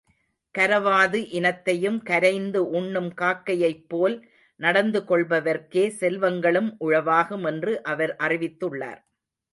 [0.55, 4.15] கரவாது இனத்தையும் கரைந்து உண்ணும் காக்கையைப் போல்
[4.59, 9.01] நடந்து கொள்பவர்க்கே செல்வங்களும் உளவாகும் என்று அவர் அறிவித்துள்ளார்.